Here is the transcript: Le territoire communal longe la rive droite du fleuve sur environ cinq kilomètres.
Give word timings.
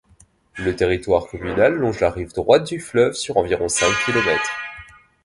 Le 0.57 0.75
territoire 0.75 1.27
communal 1.27 1.75
longe 1.75 1.99
la 1.99 2.09
rive 2.09 2.33
droite 2.33 2.63
du 2.67 2.79
fleuve 2.79 3.13
sur 3.13 3.37
environ 3.37 3.67
cinq 3.69 3.93
kilomètres. 4.03 4.49